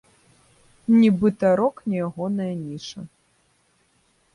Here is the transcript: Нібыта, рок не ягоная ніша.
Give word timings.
Нібыта, 1.01 1.53
рок 1.61 1.75
не 1.93 2.03
ягоная 2.09 2.51
ніша. 2.67 3.09